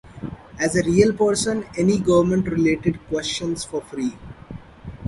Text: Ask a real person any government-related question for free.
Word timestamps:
Ask 0.59 0.79
a 0.79 0.81
real 0.81 1.13
person 1.13 1.63
any 1.77 1.99
government-related 1.99 2.97
question 3.07 3.55
for 3.55 3.81
free. 3.81 4.15